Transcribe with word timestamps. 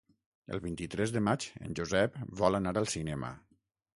El 0.53 0.61
vint-i-tres 0.63 1.13
de 1.17 1.21
maig 1.25 1.45
en 1.67 1.77
Josep 1.79 2.17
vol 2.41 2.61
anar 2.61 2.75
al 2.83 2.91
cinema. 2.97 3.33